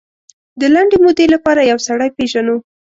[0.59, 2.55] د لنډې مودې لپاره یو سړی پېژنو.